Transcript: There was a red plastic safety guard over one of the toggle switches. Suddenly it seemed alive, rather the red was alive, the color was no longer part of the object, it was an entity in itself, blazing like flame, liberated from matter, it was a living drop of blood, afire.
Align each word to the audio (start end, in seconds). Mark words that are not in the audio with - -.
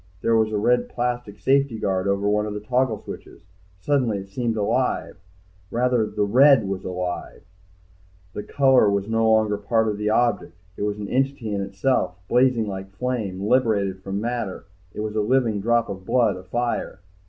There 0.21 0.35
was 0.35 0.51
a 0.51 0.57
red 0.57 0.89
plastic 0.89 1.39
safety 1.39 1.77
guard 1.77 2.07
over 2.07 2.27
one 2.27 2.47
of 2.47 2.55
the 2.55 2.59
toggle 2.59 2.97
switches. 2.97 3.43
Suddenly 3.79 4.17
it 4.17 4.29
seemed 4.29 4.57
alive, 4.57 5.15
rather 5.69 6.07
the 6.07 6.23
red 6.23 6.67
was 6.67 6.83
alive, 6.83 7.43
the 8.33 8.41
color 8.41 8.89
was 8.89 9.07
no 9.07 9.31
longer 9.31 9.59
part 9.59 9.87
of 9.87 9.99
the 9.99 10.09
object, 10.09 10.57
it 10.75 10.81
was 10.81 10.97
an 10.97 11.07
entity 11.07 11.53
in 11.53 11.61
itself, 11.61 12.15
blazing 12.27 12.67
like 12.67 12.89
flame, 12.95 13.43
liberated 13.47 14.01
from 14.01 14.19
matter, 14.19 14.65
it 14.91 15.01
was 15.01 15.15
a 15.15 15.21
living 15.21 15.61
drop 15.61 15.87
of 15.87 16.03
blood, 16.03 16.35
afire. 16.35 17.01